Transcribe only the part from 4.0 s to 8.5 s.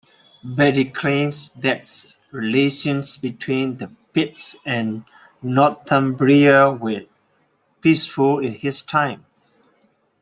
Picts and Northumbria were peaceful